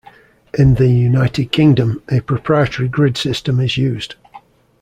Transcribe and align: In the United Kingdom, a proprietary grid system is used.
In 0.57 0.73
the 0.73 0.87
United 0.89 1.51
Kingdom, 1.51 2.01
a 2.09 2.21
proprietary 2.21 2.87
grid 2.87 3.17
system 3.19 3.59
is 3.59 3.77
used. 3.77 4.15